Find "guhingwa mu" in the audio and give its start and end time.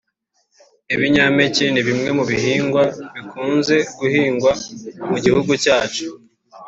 3.99-5.17